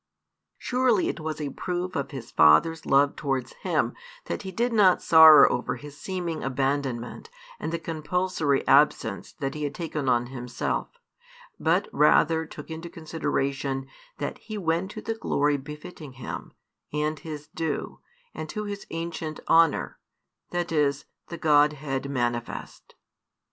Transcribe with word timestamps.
Surely 0.57 1.09
it 1.09 1.19
was 1.19 1.39
a 1.39 1.51
proof 1.51 1.95
of 1.95 2.09
His 2.09 2.31
Father's 2.31 2.87
love 2.87 3.15
towards 3.15 3.53
Him 3.61 3.93
that 4.25 4.41
He 4.41 4.51
did 4.51 4.73
not 4.73 4.99
sorrow 4.99 5.47
over 5.49 5.75
His 5.75 5.95
seeming 5.95 6.43
abandonment 6.43 7.29
and 7.59 7.71
the 7.71 7.77
compulsory 7.77 8.67
absence 8.67 9.31
that 9.33 9.53
He 9.53 9.61
had 9.63 9.75
taken 9.75 10.09
on 10.09 10.25
Himself, 10.33 10.87
but 11.59 11.87
rather 11.91 12.47
took 12.47 12.71
into 12.71 12.89
consideration 12.89 13.85
that 14.17 14.39
He 14.39 14.57
went 14.57 14.89
to 14.89 15.01
the 15.03 15.13
glory 15.13 15.57
befitting 15.57 16.13
Him, 16.13 16.53
and 16.91 17.19
His 17.19 17.45
due, 17.49 17.99
and 18.33 18.49
to 18.49 18.63
His 18.63 18.87
ancient 18.89 19.39
honour, 19.47 19.99
that 20.49 20.71
is 20.71 21.05
the 21.27 21.37
Godhead 21.37 22.09
manifest. 22.09 22.95